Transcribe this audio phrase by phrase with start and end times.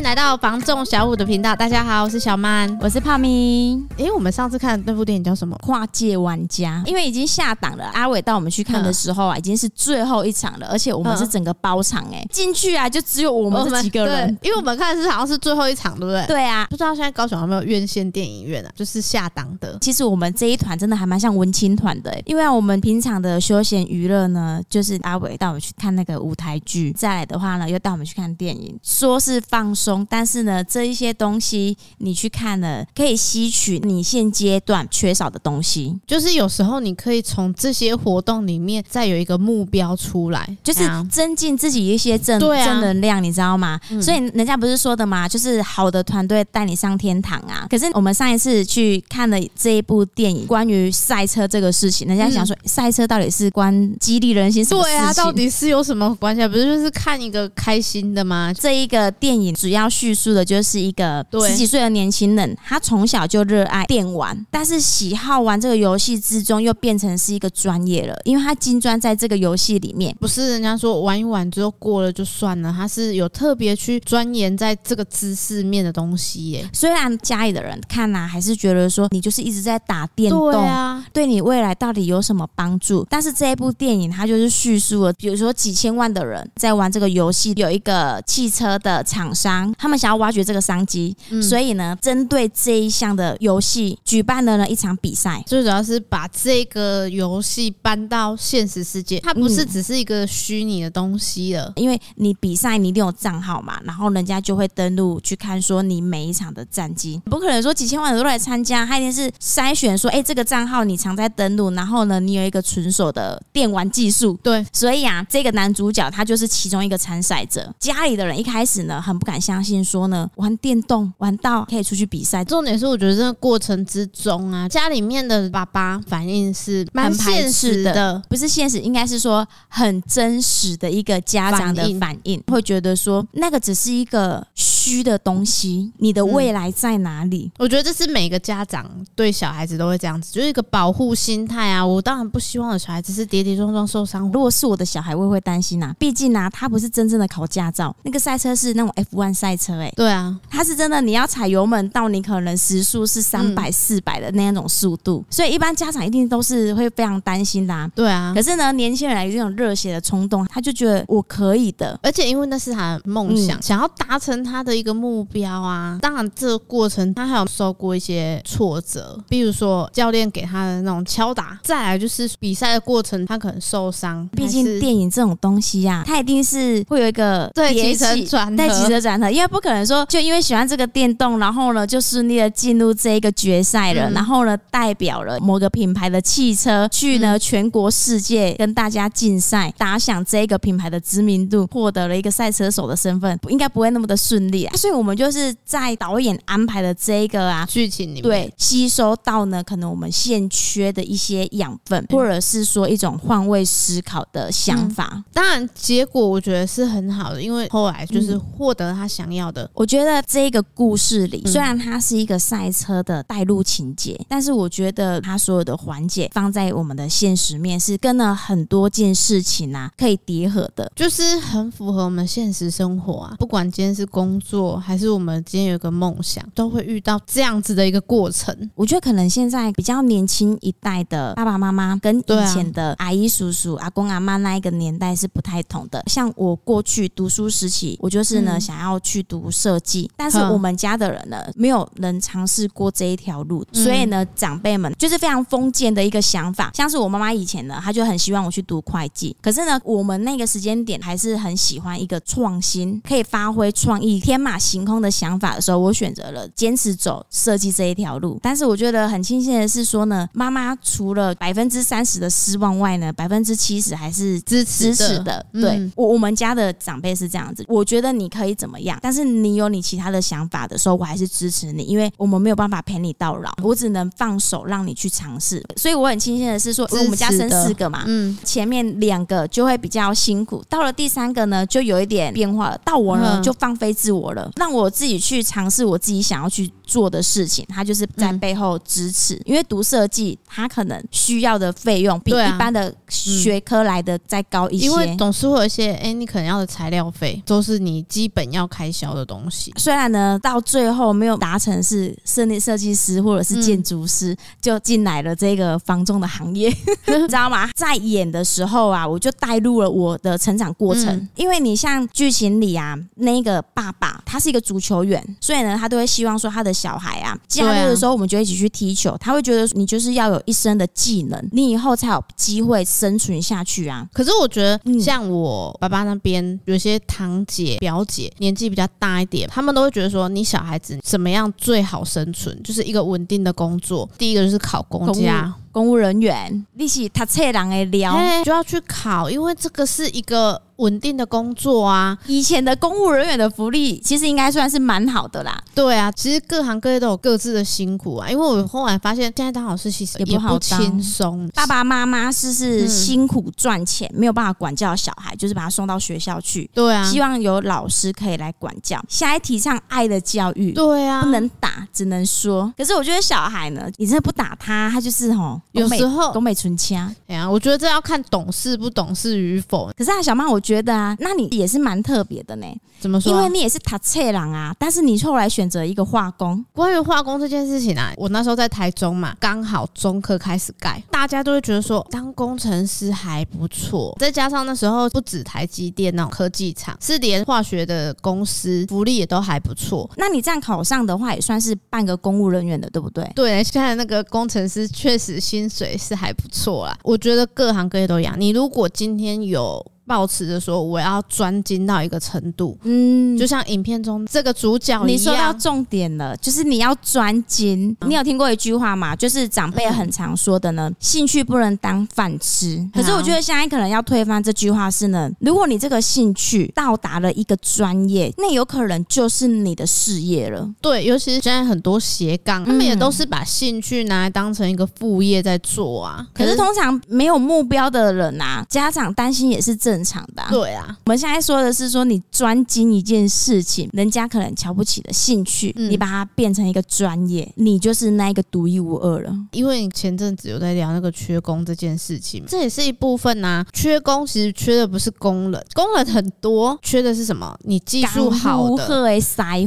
[0.00, 1.54] 迎来到房仲小五的频道。
[1.54, 3.74] 大家好，我是小曼，我是泡咪。
[3.98, 5.54] 诶、欸，我们上次看的那部电影叫什么？
[5.58, 6.82] 跨界玩家。
[6.86, 14.34] 因为已经下档了，阿伟带我们去看的时候啊，已经是最后一场了，而且我们是整个包场诶、欸，进去啊就只有我们这几个人。
[14.40, 16.26] 因为我们看的是好像是最后一场，对不对？
[16.26, 18.72] 对啊，不知道现在高雄有没有院线电影院啊？
[18.74, 19.76] 就是下档的。
[19.82, 35.98] 其实我们这一团真的还蛮像文青团的、欸，因为我们平常的休闲娱乐呢，就是阿伟带我们去看那个舞台剧，再来的话呢，又带我们去看电影，说是放松，但是呢，这一些东西你去看了，可以吸取你现阶段缺少的东西。
[36.06, 43.78] 就是有时候你可以从这些活动里面再有一个目标出来，就是增进自己一些正正能量，你知道吗？
[44.00, 45.28] 所以人家不是说的嘛？
[45.28, 47.66] 就是好的团队带你上天堂啊。
[47.70, 54.98] 可是我们上一次去看了这一部电影，关于赛车这个事情，人家想说赛车到底是关激励人心什么事情？
[54.98, 56.46] 对啊，到底是有什么关系？
[56.48, 58.52] 不是就是看一个开心的吗？
[58.52, 70.14] 这一个电影主要叙述的就是一个十几岁的年轻人，他从小就热爱电玩，但是喜好玩这个游戏之中，又变成是一个专业了，因为他金砖在这个游戏里面。
[70.20, 76.68] 不是人家说玩一玩之后过了就算了，他是有特别去钻研在这个知识面的东西耶。
[76.72, 83.06] 虽然家里的人看呐、啊，还是觉得说你就是一直在打电动，对啊，对你未来到底有什么帮助？
[83.10, 134.46] 但是这一部电影它就是叙述了，比如说几千万的人在玩这个游戏，有一个汽车的厂商，他们想要挖掘这个商机，嗯、所以呢，针对这一项的游戏举办了呢一场比赛，最主要是把这个游戏搬到现实世界，它不是只是一个虚拟的东西了，因为你比赛你一定有账号嘛，然后人家就会登录去看说你每一场的战绩，不可能说几千万人都来参加，他一定是筛选说，哎、欸，这个账号你常在登录，然后呢，你有一个纯手的电玩技术，对，所以啊，这个男主角他就是其中一个参赛者，家里的人一开始呢很不敢相信，说呢玩电动玩到可以出去比赛，重点是我觉得这个过程之中啊，家里面的爸爸反应是蛮现实的，不是现实，应该是说很真实的一个家长的反应，会觉得说那个只是一个
[134.80, 137.50] 虚的东西，你的未来在哪里？
[137.52, 141.84] 嗯，我觉得这是每个家长对小孩子都会这样子，就是一个保护心态啊。
[141.84, 157.90] 我当然不希望我的小孩子是跌跌撞撞受伤，如果是我的小孩，我也会担心啊，毕竟啊，他不是真正的考驾照，那个赛车是那种 F1 赛车，欸，哎，对啊，他是真的，你要踩油门到你可能时速是三百、四百的那种速度，所以一般家长一定都是会非常担心的啊。
[157.94, 165.98] 对啊，可是呢，年轻人有这种热血的冲动，他就觉得我可以的，而且因为那是他的梦想，想要达成他的一个目标啊。
[166.00, 174.28] 当然，这个过程他还有受过一些挫折，比如说教练给他的那种敲打，再来就是比赛的过程，他可能受伤。
[174.36, 194.76] 毕竟电影这种东西呀、啊，它一定是会有一个对起承转合，对起承转合，因为不可能说就因为喜欢这个电动，然后呢就顺利的进入这一个决赛了，嗯、然后呢代表了某个品牌的汽车去呢全国世界跟大家竞赛，打响这个品牌的知名度，获得了一个赛车手的身份，应该不会那么的顺利啊。
[194.76, 205.10] 所以我们就是在导演安排的这个啊剧情里面，对吸收到呢可能我们欠缺的一些养分，或者是说一种换位思考的想法。
[205.12, 209.70] 嗯、当然，结果我觉得是很好的，因为后来就是获得他想要的。
[209.74, 223.34] 我觉得这个故事里，虽然它是一个赛车的带路情节，但是我觉得它所有的环节放在我们的现实面，是跟了很多件事情啊可以叠合的，就是很符合我们现实生活啊。
[223.38, 224.49] 不管今天是工作，
[224.82, 228.54] 还是我们今天有一个梦想，都会遇到这样子的一个过程。
[228.74, 236.02] 我觉得可能现在比较年轻一代的爸爸妈妈，跟以前的阿姨叔叔、阿公阿妈那一个年代是不太同的。
[236.06, 246.70] 像我过去读书时期，我就是呢想要去读设计，但是我们家的人呢没有人尝试过这一条路，所以呢长辈们就是非常封建的一个想法。
[246.74, 258.38] 像是我妈妈以前呢，她就很希望我去读会计，可是呢我们那个时间点还是很喜欢一个创新，可以发挥创意、天马行空的想法的时候，我选择了坚持走设计这一条路。
[258.42, 265.44] 但是我觉得很庆幸的是说呢，妈妈除了百分之三十的失望外呢，百分之七十还是支持支持的。
[265.52, 275.62] 对，我我们家的长辈是这样子，我觉得你可以怎么样，但是你有你其他的想法的时候，我还是支持你，因为我们没有办法陪你到老，我只能放手让你去尝试。
[275.76, 287.64] 所以我很庆幸的是说，我们家生四个嘛，嗯，前面两个就会比较辛苦，到了第三个呢，就有一点变化了，到我呢就放飞自我我了，让我自己去尝试我自己想要去做的事情。
[287.68, 294.86] 他就是在背后支持，嗯、因为读设计，他可能需要的费用比一般的学科来的再高一些。
[294.86, 299.72] 因为总是会有一些，哎、欸，你可能要的材料费都是你基本要开销的东西。
[299.76, 306.68] 虽然呢，到最后没有达成是室内设计师或者是建筑师，嗯、就进来了这个房仲的行业，
[307.06, 307.68] 你知道吗？
[307.74, 324.06] 在演的时候啊，我就带入了我的成长过程，嗯、因为你像剧情里啊，那个爸爸他是一个足球员，所以呢，他都会希望说他的小孩啊，假日的时候我们就一起去踢球，他会觉得你就是要有一身的技能，你以后才有机会生存下去啊。
[324.12, 335.54] 可是我觉得，像我爸爸那边有些堂姐、表姐年纪比较大一点，他们都会觉得说，你小孩子怎么样最好生存，就是一个稳定的工作，第一个就是考公家。
[335.72, 338.12] 公务人员，你是读册人的料，
[338.44, 342.18] 就要去考，因为这个是一个稳定的工作啊。
[342.26, 345.62] 以前的公务人员的福利其实应该算是蛮好的啦。
[345.74, 348.28] 对啊，其实各行各业都有各自的辛苦啊。
[348.28, 351.48] 因为我后来发现，现在当老师其实也不好轻松。
[351.54, 356.68] 爸爸妈妈是是辛苦赚钱，没有办法管教小孩，就是把他送到学校去。
[356.74, 359.02] 对啊，希望有老师可以来管教。
[359.08, 362.72] 下一提倡爱的教育，对啊，不能打，只能说。
[362.76, 365.60] 可是我觉得小孩呢，你真的不打他，他就是吼。
[365.72, 369.90] 有时候都没存枪，哎呀，我觉得这要看懂事不懂事与否。
[369.96, 372.66] 可是啊，小曼，我觉得啊，那你也是蛮特别的呢。
[373.00, 373.32] 怎么说？
[373.32, 376.62] 因为你也是读册人啊，但是你后来选择一个化工。
[376.74, 384.14] 关于化工这件事情啊，我那时候在台中嘛，刚好中科开始盖，大家都会觉得说当工程师还不错。
[384.20, 390.08] 再加上那时候不止台积电那种科技厂，是连化学的公司福利也都还不错。
[390.18, 393.26] 那你这样考上的话，也算是半个公务人员的，对不对？
[393.34, 396.98] 对，现在那个工程师确实薪水是还不错啦。
[397.02, 398.34] 我觉得各行各业都一样。
[398.38, 399.82] 你如果今天有。
[400.10, 407.96] 抱持着说我要专精到一个程度，嗯，就像影片中这个主角，你说到重点了，就是你要专精。
[408.08, 409.14] 你有听过一句话吗？
[409.14, 412.84] 就是长辈很常说的呢，兴趣不能当饭吃。
[412.92, 420.68] 可是我觉得现在可能要推翻这句话是呢，如果你这个兴趣到达了一个专业，那有可能就是你的事业了。
[420.80, 426.26] 对，尤其是现在很多斜杠，他们也都是把兴趣拿来当成一个副业在做啊。
[426.34, 429.99] 可是通常没有目标的人啊，家长担心也是正常。
[430.00, 430.96] 正常的，对啊。
[431.04, 439.36] 我们现在说的是说，你专精一件事情，人家可能瞧不起的兴趣，嗯、你把它变成一个专业，你就是那一个独一无二了。
[439.52, 443.66] 因为你前阵子有在聊那个缺工这件事情，这也是一部分呐、啊。
[443.74, 447.54] 缺工其实缺的不是工人，工人很多，缺的是什么？
[447.64, 448.88] 你技术好的。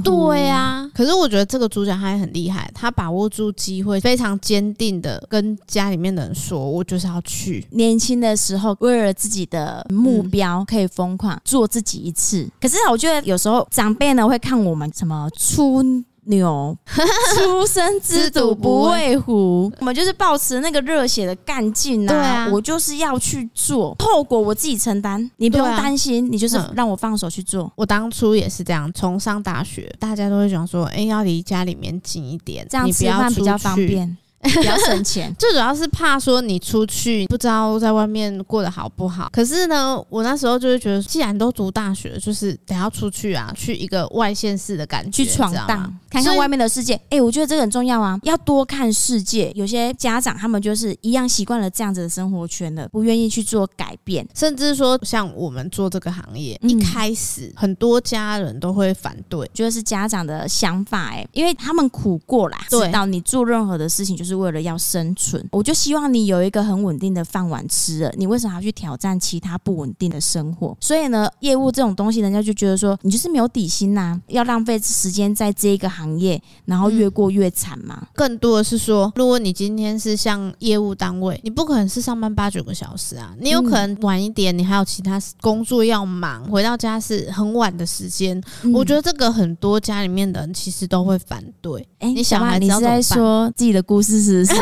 [0.03, 0.89] 对啊。
[0.95, 10.22] 可是我觉得这个主角他也很厉害，他把握住机会，非常坚定的跟家里面的人说：“我就是要去。”年轻的时候，为了自己的目。
[10.23, 15.83] 目标可以疯狂做自己一次，可是我觉得有时候长辈呢会看我们什么出
[16.25, 16.75] 牛，
[17.35, 22.13] 初生之犊不畏虎，我们就是保持那个热血的干劲啊！
[22.13, 27.69] 对啊，我就是要去做，后果我自己承担，你不用担心，你就是让我放手去做。
[27.75, 34.17] 我当初也是这样，从上大学，大家都会讲说，哎，要离家里面近一点，这样吃饭比较方便。
[34.43, 39.29] 比较省钱， 最主要是怕说你出去不知道在外面过得好不好。
[39.31, 46.93] 可是呢，我那时候就会觉得，既然都读大学，就是得要出去啊，去一个外县市的感觉，去闯荡，看看外面的世界。
[46.93, 49.51] 哎、欸，我觉得这个很重要啊，要多看世界。
[49.55, 61.11] 有些家长他们就是一样习惯了这样子的生活圈的，不愿意去做改变，甚至说像我们做这个行业，一开始很多家人都会反对，觉得是家长的想法。
[61.11, 64.43] 哎，因为他们苦过来，知道你做任何的事情就是。
[64.43, 68.11] 为了要生存，我就希望你有一个很稳定的饭碗吃了。
[68.17, 70.75] 你为什么要去挑战其他不稳定的生活？
[70.81, 78.07] 所以呢，业务这种东西，人家就觉得说你就是没有底薪呐、啊，要浪费时间在这一个行业，然后越过越惨嘛、嗯。
[78.13, 88.43] 更多的是说，如果你今天是像业务单位，你不可能是上班八九个小时啊，你有可能晚一点，你还有其他工作要忙，回到家是很晚的时间。
[88.63, 91.87] 嗯、我觉得这个很多家里面的人其实都会反对。
[92.03, 94.21] 哎、欸，你小孩，你是在说自己的故事？
[94.21, 94.55] 是不是，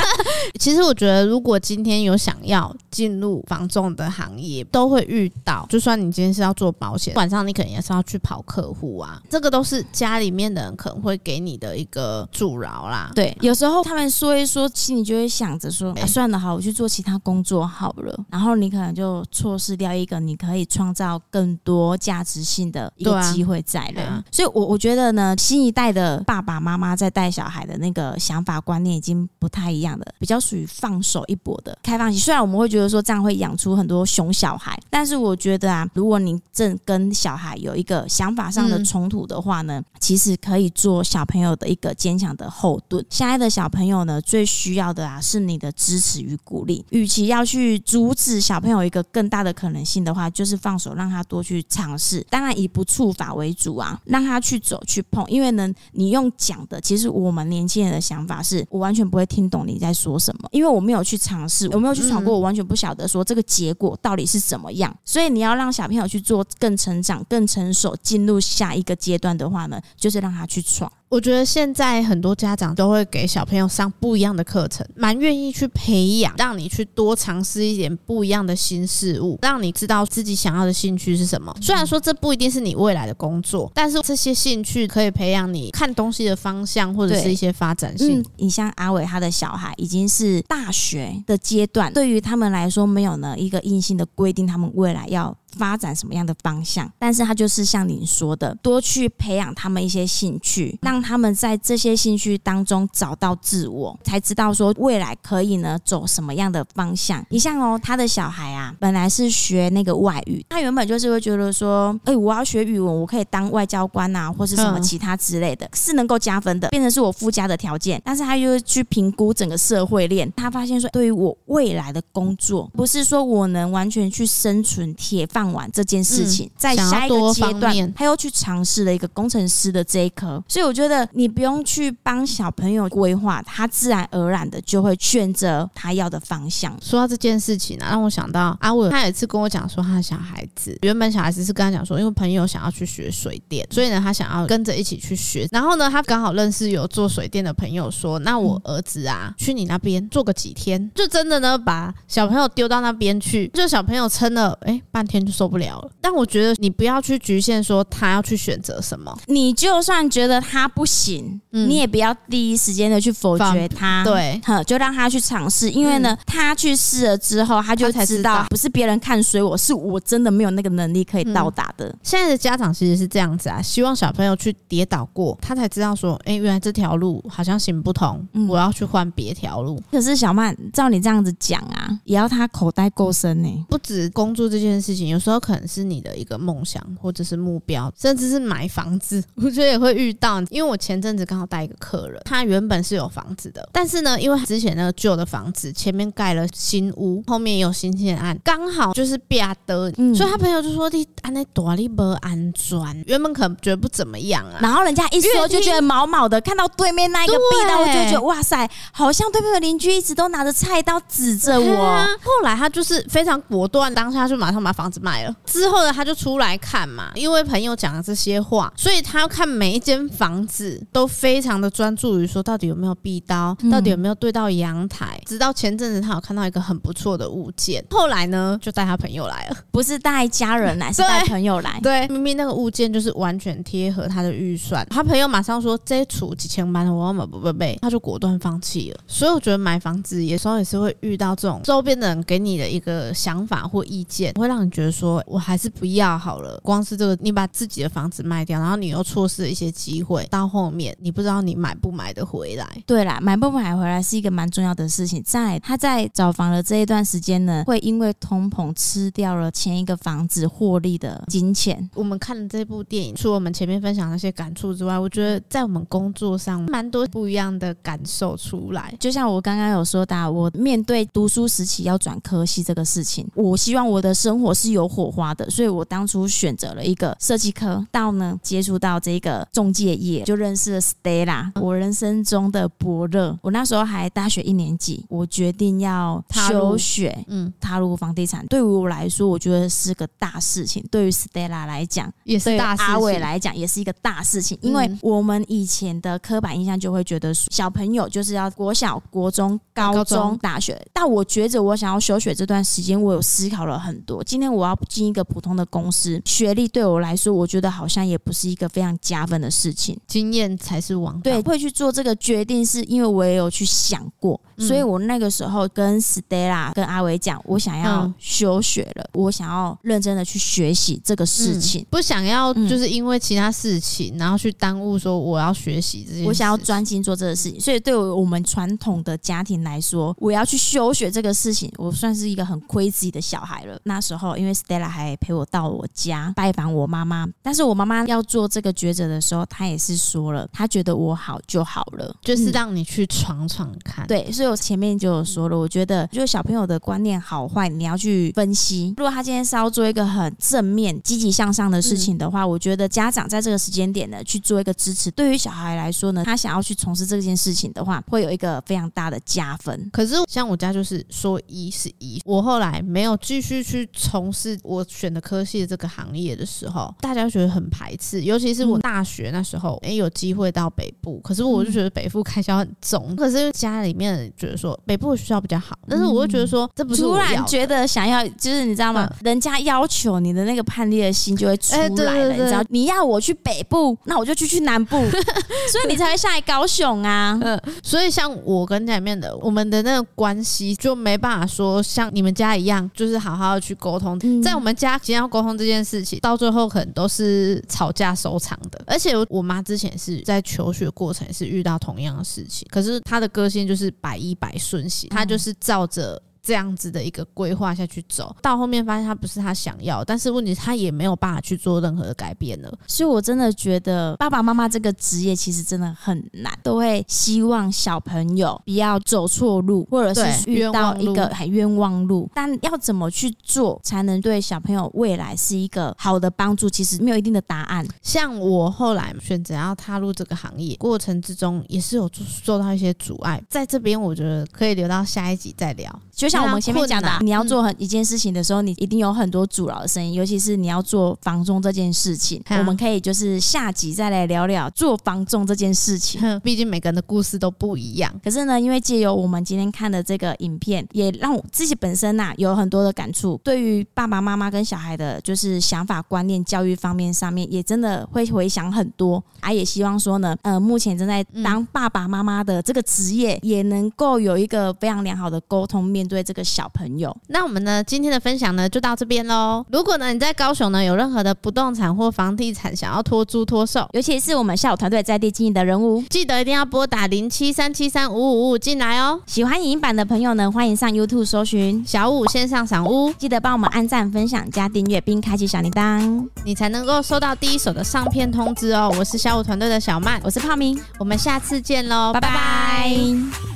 [0.58, 5.66] 其实我觉得，如果今天有想要进入房仲的行业，都会遇到。
[5.68, 13.12] 就算你今天是要做保险，晚上你可能也是要去跑客户啊，这个都是家里面的人可能会给你的一个阻挠啦。
[13.14, 18.18] 对，有时候他们说一说，心里就会想着说，啊，算了，好，我去做其他工作好了。
[18.30, 24.24] 然后你可能就错失掉一个你可以创造更多价值性的一个机会在了。
[24.32, 29.00] 所以我，我我觉得呢，新一代的爸爸妈妈在带小孩的那个想法观念已。
[29.06, 32.18] 经不太一样的，比较属于放手一搏的开放型。
[32.18, 43.06] 虽然我们会觉得说这样会养出很多熊小孩，但是我觉得啊，如果你正跟小孩有一个想法上的冲突的话呢，嗯、其实可以做小朋友的一个坚强的后盾。
[43.08, 46.84] 现在的小朋友呢，最需要的啊是你的支持与鼓励。
[46.90, 52.26] 与其要去阻止小朋友一个更大的可能性的话，就是放手让他多去尝试。
[52.28, 55.24] 当然以不触法为主啊，让他去走去碰。
[55.28, 64.94] 因为呢，你用讲的，其实我们年轻人的想法是我完全不会听懂你在说什么，因为我没有去尝试，我没有去闯过，我完全不晓得说这个结果到底是怎么样。
[65.04, 70.90] 所以你要让小朋友去做更成长、更成熟，进入下一个阶段的话呢，就是让他去闯。
[71.08, 81.56] 我觉得现在很多家长都会给小朋友上不一样的课程，蛮愿意去培养，让你去多尝试一点不一样的新事物，让你知道自己想要的兴趣是什么。
[81.62, 88.20] 虽然说这不一定是你未来的工作，但是这些兴趣可以培养你看东西的方向，或者是一些发展性。
[88.20, 95.36] 嗯，你像阿伟他的小孩已经是大学的阶段，对于他们来说没有呢一个硬性的规定，他们未来要。
[95.56, 96.90] 发展什么样的方向？
[96.98, 107.24] 但是他就是像您说的，多去培养他们一些兴趣，让他们在这些兴趣当中找到自我，才知道说未来可以呢走什么样的方向。
[107.30, 118.00] 你像哦，他的小孩啊，本来是学那个外语，他原本就是会觉得说，哎，我要学语文，我可以当外交官啊，或是什么其他之类的，是能够加分的，变成是我附加的条件。
[118.04, 136.76] 但是他又去评估整个社会链，他发现说，对于我未来的工作，不是说我能完全去生存铁饭碗这件事情，在下一个阶段，他又去尝试了一个工程师的这一科，所以我觉得你不用去帮小朋友规划，他自然而然的就会选择他要的方向。
[136.82, 145.48] 说到这件事情呢，让我想到阿伟，他有一次跟我讲说，他的小孩子原本小孩子是跟他讲说，因为朋友想要去学水电，所以呢，他想要跟着一起去学。
[145.52, 155.90] 然后呢，他刚好认识有做水电的朋友，说，那我儿子啊，去你那边做个几天，就真的呢，把小朋友丢到那边去，就小朋友撑了哎半天就受不了了。
[156.00, 168.46] 但我觉得你不要去局限说他要去选择什么，你就算觉得他不行，嗯、你也不要第一时间的去否决他，对，就让他去尝试，因为呢，嗯、他去试了之后，他就才知道。
[168.48, 171.88] 不是别人看衰我，是我真的没有那个能力可以到达的。
[171.88, 179.82] 嗯、现在的家长其实是这样子啊，希望小朋友去跌倒过，他才知道说，哎、欸，原来这条路好像行不通，嗯、我要去换别条路。
[179.90, 185.66] 可是小曼，照你这样子讲啊，也要他口袋够深呢、欸，不止工作这件事情，有时候可能。
[185.66, 190.40] 是你的一个梦想，或者是目标，甚至是买房子， 我觉得也会遇到。
[190.48, 211.84] 因为我前阵子刚好带一个客人，他原本是有房子的，但是呢，因为之前那个旧的房子前面盖了新屋，后面也有新建案，刚好就是壁的，嗯、所以他朋友就说：“你安那多你不安装。”原本可能觉得不怎么样啊，然后人家一说就觉得毛毛的，看到对面那一个壁道，我就觉得哇塞，好像对面的邻居一直都拿着菜刀指着我。
[211.84, 215.32] 啊、 后来他就是非常果断，当下就马上把房子卖了。
[215.44, 225.16] 之后呢，他就出来看嘛，因为朋友讲了这些话，所以他要看每一间房子都非常的专注于说，到底有没有壁刀，到底有没有对到阳台。
[225.18, 231.78] 嗯、直到前阵子，他有看到一个很不错的物件，后来呢，就带他朋友来了，不是带家人来， 是带朋友来。
[231.82, 239.00] 对，明明那个物件就是完全贴合他的预算，他朋友马上说这处几千万，我要买不不不，他就果断放弃了。
[239.06, 245.84] 所以我觉得买房子有时候也是会遇到这种周边的人给你的一个想法或意见，会让你觉得说我还是不。
[245.96, 252.66] 要好了，光是这个，你把自己的房子卖掉，然后你又错失了一些机会，到后面你不知道你买不买得回来。
[252.84, 255.22] 对啦，买不买回来是一个蛮重要的事情。
[255.22, 261.88] 在他在找房的这一段时间呢，会因为通膨吃掉了前一个房子获利的金钱。
[261.94, 268.92] 我们看了这部电影，除了我们前面分享那些感触之外，我觉得在我们工作上蛮多不一样的感受出来。
[268.98, 283.36] 就像我刚刚有说到，我面对读书时期要转科系这个事情，我希望我的生活是有火花的，所以我当初选择了一个设计科，到呢接触到这个中介业，就认识了 Stella，我人生中的伯乐。
[283.42, 288.46] 我那时候还大学一年级，我决定要休学，嗯，踏入房地产。
[288.46, 292.86] 对于我来说，我觉得是个大事情；对于 Stella 来讲，也是大事情。
[292.86, 294.58] 阿伟来讲，也是一个大事情。
[294.60, 300.80] 因为我们以前的刻板印象就会觉得，小朋友就是要国小、国中、高中、大学。
[300.92, 304.22] 但我觉着，我想要休学这段时间，我有思考了很多。
[304.22, 306.20] 今天我要进一个普通的公司。
[306.24, 311.22] 学历对我来说，我觉得好像也不是一个非常加分的事情，经验才是王道。
[311.22, 314.40] 对，会去做这个决定，是因为我也有去想过。
[314.58, 326.24] 嗯、所以我那个时候跟 Stella 跟阿伟讲，我想要休学了，嗯、我想要认真的去学习这个事情，嗯、不想要就是因为其他事情，然后去耽误说我要学习这些。
[326.24, 327.60] 我想要专心做这个事情。
[327.60, 333.78] 所以对于我们传统的家庭来说，我要去休学这个事情，我算是一个很亏自己的小孩了。
[333.84, 344.06] 那时候因为 Stella 还陪我到我家拜访我妈妈，但是我妈妈要做这个抉择的时候，她也是说了，她觉得我好就好了，就是让你去闯闯看。
[344.06, 348.94] 对，所以我前面就有说了，我觉得就是小朋友的观念好坏，你要去分析。
[348.96, 359.88] 如果他今天是要做一个很正面、积极向上的事情的话，嗯、我觉得家长在这个时间点呢去做一个支持，对于小孩来说呢，他想要去从事这件事情的话，会有一个非常大的加分。
[359.92, 379.08] 可是像我家就是说一是一，我后来没有继续去从事我选的科系的这个行业的时候，大家觉得很排斥，尤其是我大学那时候，哎、欸，有机会到北部，可是我就觉得北部开销很重，可是家里面觉得说北部的学校比较好，但是我会觉得说这不是突然觉得想要，就是你知道吗？
[379.10, 382.62] 嗯、人家要求你的那个叛逆的心就会出来了，你知道？
[382.68, 384.96] 你要我去北部，那我就去去南部，
[385.70, 387.38] 所以你才会下来高雄啊。
[387.42, 394.18] 嗯，所以像我跟家里面的我们的那个关系就没办法说像你们家一样，就是好好的去沟通。
[394.22, 398.82] 嗯、在我们家今天要沟通这件事情，到最后可能都是吵架收场的。
[398.86, 406.20] 而且我妈之前是在求学过程是遇到同样的事情，可是她的个性就是百依百顺行，他就是照着。
[406.46, 412.72] 这样子的一个规划下去走，到后面发现他不是他想要，但是问题他也没有办法去做任何的改变了。
[412.86, 422.30] 所以我真的觉得爸爸妈妈这个职业其实真的很难，都会希望小朋友不要走错路，或者是遇到一个很冤枉路。
[422.32, 427.84] 但要怎么去做才能对小朋友未来是一个好的帮助，其实没有一定的答案。
[428.02, 433.42] 像我后来选择要踏入这个行业过程之中，也是有受到一些阻碍。
[433.48, 436.00] 在这边，我觉得可以留到下一集再聊。
[436.14, 442.42] 就像我们前面讲的，你要做很一件事情的时候，你一定有很多阻挠的声音，尤其是你要做房中这件事情。
[442.48, 446.40] 我们可以就是下集再来聊聊做房中这件事情。
[446.40, 448.12] 毕竟每个人的故事都不一样。
[448.24, 453.38] 可是呢，因为借由我们今天看的这个影片，也让我自己本身呐有很多的感触。
[453.44, 459.22] 对于爸爸妈妈跟小孩的，就是想法、观念、教育方面上面，也真的会回想很多。
[459.40, 466.06] 啊，也希望说呢，呃，目前正在当爸爸妈妈的这个职业，也能够有一个非常良好的沟通面。
[466.06, 469.64] 对这个小朋友，那我们呢今天的分享呢就到这边喽。
[469.70, 479.20] 如果呢你在高雄呢有任何的不动产或房地产想要托租托售，尤其是我们下午团队在地经营的人物，记得一定要拨打零七三七三五五五五进来哦。
[479.26, 488.92] 喜欢影音版的朋友呢，欢迎上 YouTube 搜寻小五线上赏屋，记得帮我们按赞、分享、加订阅，并开启小铃铛，你才能够收到第一手的上片通知哦。
[488.98, 492.28] 我是小五团队的小曼，我是泡明，我们下次见喽，拜拜。
[492.28, 493.55] 拜拜。